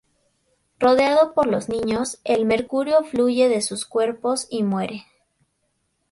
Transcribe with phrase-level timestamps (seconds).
[0.79, 5.05] Rodeado por los niños, el mercurio fluye de sus cuerpos, y muere.